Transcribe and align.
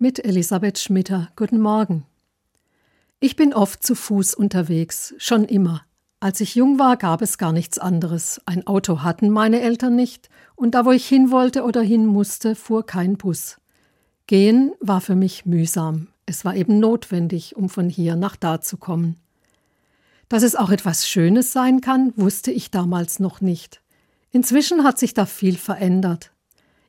Mit 0.00 0.24
Elisabeth 0.24 0.78
Schmitter. 0.78 1.28
Guten 1.34 1.58
Morgen. 1.58 2.06
Ich 3.18 3.34
bin 3.34 3.52
oft 3.52 3.82
zu 3.82 3.96
Fuß 3.96 4.34
unterwegs, 4.34 5.12
schon 5.18 5.44
immer. 5.44 5.82
Als 6.20 6.40
ich 6.40 6.54
jung 6.54 6.78
war, 6.78 6.96
gab 6.96 7.20
es 7.20 7.36
gar 7.36 7.52
nichts 7.52 7.80
anderes. 7.80 8.40
Ein 8.46 8.64
Auto 8.68 9.02
hatten 9.02 9.28
meine 9.28 9.60
Eltern 9.60 9.96
nicht, 9.96 10.28
und 10.54 10.76
da, 10.76 10.84
wo 10.84 10.92
ich 10.92 11.04
hin 11.04 11.32
wollte 11.32 11.64
oder 11.64 11.82
hin 11.82 12.06
musste, 12.06 12.54
fuhr 12.54 12.86
kein 12.86 13.16
Bus. 13.16 13.56
Gehen 14.28 14.70
war 14.78 15.00
für 15.00 15.16
mich 15.16 15.46
mühsam. 15.46 16.06
Es 16.26 16.44
war 16.44 16.54
eben 16.54 16.78
notwendig, 16.78 17.56
um 17.56 17.68
von 17.68 17.88
hier 17.88 18.14
nach 18.14 18.36
da 18.36 18.60
zu 18.60 18.76
kommen. 18.76 19.16
Dass 20.28 20.44
es 20.44 20.54
auch 20.54 20.70
etwas 20.70 21.08
Schönes 21.08 21.52
sein 21.52 21.80
kann, 21.80 22.12
wusste 22.14 22.52
ich 22.52 22.70
damals 22.70 23.18
noch 23.18 23.40
nicht. 23.40 23.82
Inzwischen 24.30 24.84
hat 24.84 24.96
sich 24.96 25.12
da 25.12 25.26
viel 25.26 25.56
verändert. 25.56 26.30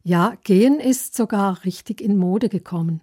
Ja, 0.04 0.36
gehen 0.44 0.80
ist 0.80 1.16
sogar 1.16 1.64
richtig 1.66 2.02
in 2.02 2.18
Mode 2.18 2.50
gekommen. 2.50 3.02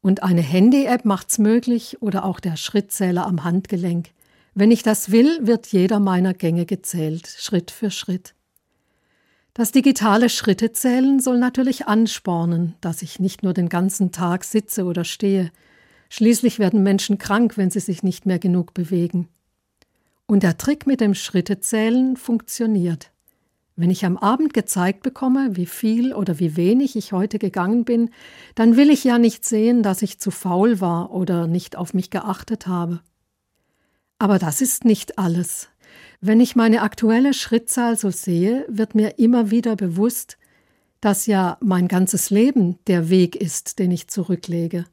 Und 0.00 0.22
eine 0.22 0.42
Handy-App 0.42 1.04
macht's 1.04 1.38
möglich 1.38 2.00
oder 2.00 2.24
auch 2.24 2.40
der 2.40 2.56
Schrittzähler 2.56 3.26
am 3.26 3.44
Handgelenk. 3.44 4.10
Wenn 4.54 4.70
ich 4.70 4.82
das 4.82 5.10
will, 5.10 5.46
wird 5.46 5.66
jeder 5.68 6.00
meiner 6.00 6.34
Gänge 6.34 6.66
gezählt, 6.66 7.28
Schritt 7.28 7.70
für 7.70 7.90
Schritt. 7.90 8.34
Das 9.54 9.72
digitale 9.72 10.28
Schrittezählen 10.28 11.18
soll 11.18 11.38
natürlich 11.38 11.86
anspornen, 11.86 12.76
dass 12.80 13.02
ich 13.02 13.18
nicht 13.18 13.42
nur 13.42 13.54
den 13.54 13.68
ganzen 13.68 14.12
Tag 14.12 14.44
sitze 14.44 14.84
oder 14.84 15.04
stehe. 15.04 15.50
Schließlich 16.10 16.58
werden 16.58 16.82
Menschen 16.82 17.18
krank, 17.18 17.56
wenn 17.56 17.70
sie 17.70 17.80
sich 17.80 18.02
nicht 18.02 18.24
mehr 18.24 18.38
genug 18.38 18.72
bewegen. 18.72 19.28
Und 20.26 20.42
der 20.42 20.58
Trick 20.58 20.86
mit 20.86 21.00
dem 21.00 21.14
Schrittezählen 21.14 22.16
funktioniert. 22.16 23.10
Wenn 23.80 23.90
ich 23.90 24.04
am 24.04 24.16
Abend 24.16 24.54
gezeigt 24.54 25.04
bekomme, 25.04 25.50
wie 25.52 25.64
viel 25.64 26.12
oder 26.12 26.40
wie 26.40 26.56
wenig 26.56 26.96
ich 26.96 27.12
heute 27.12 27.38
gegangen 27.38 27.84
bin, 27.84 28.10
dann 28.56 28.76
will 28.76 28.90
ich 28.90 29.04
ja 29.04 29.18
nicht 29.18 29.44
sehen, 29.44 29.84
dass 29.84 30.02
ich 30.02 30.18
zu 30.18 30.32
faul 30.32 30.80
war 30.80 31.12
oder 31.12 31.46
nicht 31.46 31.76
auf 31.76 31.94
mich 31.94 32.10
geachtet 32.10 32.66
habe. 32.66 33.02
Aber 34.18 34.40
das 34.40 34.62
ist 34.62 34.84
nicht 34.84 35.16
alles. 35.16 35.68
Wenn 36.20 36.40
ich 36.40 36.56
meine 36.56 36.82
aktuelle 36.82 37.32
Schrittzahl 37.32 37.96
so 37.96 38.10
sehe, 38.10 38.66
wird 38.68 38.96
mir 38.96 39.20
immer 39.20 39.52
wieder 39.52 39.76
bewusst, 39.76 40.38
dass 41.00 41.26
ja 41.26 41.56
mein 41.60 41.86
ganzes 41.86 42.30
Leben 42.30 42.80
der 42.88 43.10
Weg 43.10 43.36
ist, 43.36 43.78
den 43.78 43.92
ich 43.92 44.08
zurücklege. 44.08 44.86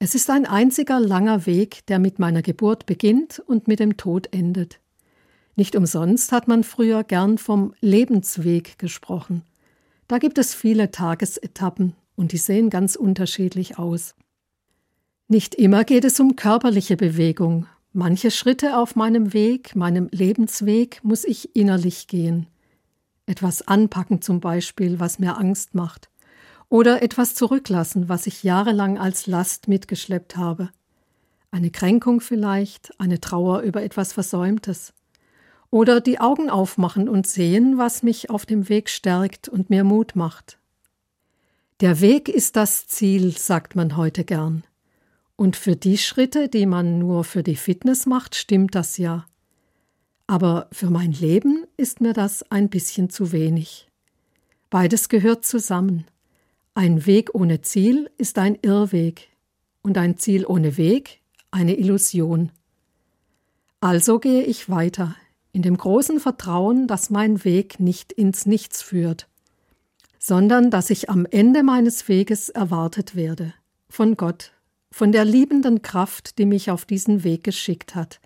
Es 0.00 0.14
ist 0.14 0.28
ein 0.28 0.44
einziger 0.44 1.00
langer 1.00 1.46
Weg, 1.46 1.86
der 1.86 1.98
mit 1.98 2.18
meiner 2.18 2.42
Geburt 2.42 2.84
beginnt 2.84 3.38
und 3.38 3.68
mit 3.68 3.80
dem 3.80 3.96
Tod 3.96 4.34
endet. 4.34 4.80
Nicht 5.58 5.74
umsonst 5.74 6.30
hat 6.30 6.46
man 6.46 6.62
früher 6.62 7.02
gern 7.02 7.36
vom 7.36 7.74
Lebensweg 7.80 8.78
gesprochen. 8.78 9.42
Da 10.06 10.18
gibt 10.18 10.38
es 10.38 10.54
viele 10.54 10.92
Tagesetappen 10.92 11.94
und 12.14 12.30
die 12.30 12.36
sehen 12.38 12.70
ganz 12.70 12.94
unterschiedlich 12.94 13.76
aus. 13.76 14.14
Nicht 15.26 15.56
immer 15.56 15.82
geht 15.82 16.04
es 16.04 16.20
um 16.20 16.36
körperliche 16.36 16.96
Bewegung, 16.96 17.66
Manche 17.92 18.30
Schritte 18.30 18.76
auf 18.76 18.94
meinem 18.94 19.32
Weg, 19.32 19.74
meinem 19.74 20.08
Lebensweg, 20.12 21.00
muss 21.02 21.24
ich 21.24 21.56
innerlich 21.56 22.06
gehen. 22.06 22.46
Etwas 23.26 23.66
anpacken 23.66 24.22
zum 24.22 24.38
Beispiel, 24.38 25.00
was 25.00 25.18
mir 25.18 25.36
Angst 25.38 25.74
macht. 25.74 26.08
Oder 26.68 27.02
etwas 27.02 27.34
zurücklassen, 27.34 28.08
was 28.08 28.28
ich 28.28 28.44
jahrelang 28.44 28.98
als 28.98 29.26
Last 29.26 29.66
mitgeschleppt 29.66 30.36
habe. 30.36 30.68
Eine 31.50 31.70
Kränkung 31.72 32.20
vielleicht, 32.20 32.92
eine 33.00 33.20
Trauer 33.20 33.62
über 33.62 33.82
etwas 33.82 34.12
Versäumtes. 34.12 34.92
Oder 35.70 36.00
die 36.00 36.18
Augen 36.18 36.48
aufmachen 36.48 37.08
und 37.08 37.26
sehen, 37.26 37.76
was 37.76 38.02
mich 38.02 38.30
auf 38.30 38.46
dem 38.46 38.68
Weg 38.68 38.88
stärkt 38.88 39.48
und 39.48 39.70
mir 39.70 39.84
Mut 39.84 40.16
macht. 40.16 40.58
Der 41.80 42.00
Weg 42.00 42.28
ist 42.28 42.56
das 42.56 42.86
Ziel, 42.86 43.36
sagt 43.36 43.76
man 43.76 43.96
heute 43.96 44.24
gern. 44.24 44.64
Und 45.36 45.56
für 45.56 45.76
die 45.76 45.98
Schritte, 45.98 46.48
die 46.48 46.66
man 46.66 46.98
nur 46.98 47.22
für 47.22 47.42
die 47.42 47.54
Fitness 47.54 48.06
macht, 48.06 48.34
stimmt 48.34 48.74
das 48.74 48.98
ja. 48.98 49.26
Aber 50.26 50.68
für 50.72 50.90
mein 50.90 51.12
Leben 51.12 51.66
ist 51.76 52.00
mir 52.00 52.12
das 52.12 52.42
ein 52.50 52.68
bisschen 52.68 53.10
zu 53.10 53.30
wenig. 53.30 53.88
Beides 54.70 55.08
gehört 55.08 55.44
zusammen. 55.44 56.06
Ein 56.74 57.06
Weg 57.06 57.34
ohne 57.34 57.62
Ziel 57.62 58.10
ist 58.18 58.38
ein 58.38 58.58
Irrweg 58.60 59.28
und 59.82 59.96
ein 59.96 60.18
Ziel 60.18 60.44
ohne 60.44 60.76
Weg 60.76 61.20
eine 61.50 61.76
Illusion. 61.76 62.50
Also 63.80 64.18
gehe 64.18 64.42
ich 64.42 64.68
weiter, 64.68 65.14
in 65.58 65.62
dem 65.62 65.76
großen 65.76 66.20
Vertrauen, 66.20 66.86
dass 66.86 67.10
mein 67.10 67.42
Weg 67.42 67.80
nicht 67.80 68.12
ins 68.12 68.46
Nichts 68.46 68.80
führt, 68.80 69.26
sondern 70.20 70.70
dass 70.70 70.88
ich 70.88 71.10
am 71.10 71.26
Ende 71.28 71.64
meines 71.64 72.06
Weges 72.06 72.48
erwartet 72.48 73.16
werde, 73.16 73.54
von 73.88 74.16
Gott 74.16 74.52
von 74.92 75.10
der 75.10 75.24
liebenden 75.24 75.82
Kraft, 75.82 76.38
die 76.38 76.46
mich 76.46 76.70
auf 76.70 76.84
diesen 76.84 77.24
Weg 77.24 77.42
geschickt 77.42 77.96
hat, 77.96 78.20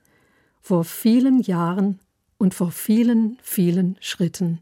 vor 0.61 0.85
vielen 0.85 1.41
Jahren 1.41 2.01
und 2.37 2.53
vor 2.53 2.71
vielen, 2.71 3.39
vielen 3.43 3.97
Schritten. 4.01 4.61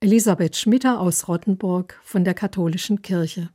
Elisabeth 0.00 0.56
Schmitter 0.56 0.98
aus 0.98 1.28
Rottenburg 1.28 2.00
von 2.02 2.24
der 2.24 2.34
Katholischen 2.34 3.00
Kirche 3.00 3.48